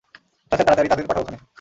[0.51, 1.37] আচ্ছা স্যার তাড়াতাড়ি তাদের পাঠাও এখানে।